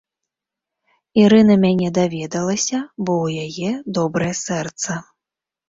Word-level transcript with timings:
Ірына 1.23 1.57
мяне 1.65 1.89
даведалася, 1.99 2.81
бо 3.05 3.13
ў 3.25 3.47
яе 3.47 3.71
добрае 4.01 4.35
сэрца. 4.45 5.01